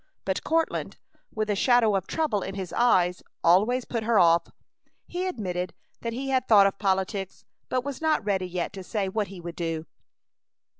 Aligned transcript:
But 0.25 0.43
Courtland, 0.43 0.97
with 1.31 1.47
a 1.51 1.55
shadow 1.55 1.95
of 1.95 2.07
trouble 2.07 2.41
in 2.41 2.55
his 2.55 2.73
eyes, 2.73 3.21
always 3.43 3.85
put 3.85 4.01
her 4.01 4.17
off. 4.17 4.47
He 5.05 5.27
admitted 5.27 5.75
that 5.99 6.11
he 6.11 6.29
had 6.29 6.47
thought 6.47 6.65
of 6.65 6.79
politics, 6.79 7.45
but 7.69 7.83
was 7.83 8.01
not 8.01 8.25
ready 8.25 8.47
yet 8.47 8.73
to 8.73 8.83
say 8.83 9.07
what 9.09 9.27
he 9.27 9.39
would 9.39 9.55
do. 9.55 9.85